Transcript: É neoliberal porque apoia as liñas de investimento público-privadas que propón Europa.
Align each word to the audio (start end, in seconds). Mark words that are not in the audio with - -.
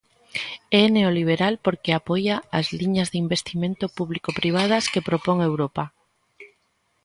É 0.81 0.83
neoliberal 0.95 1.53
porque 1.65 1.91
apoia 1.93 2.35
as 2.59 2.67
liñas 2.79 3.07
de 3.11 3.17
investimento 3.25 3.85
público-privadas 3.97 4.89
que 4.91 5.05
propón 5.09 5.37
Europa. 5.49 5.83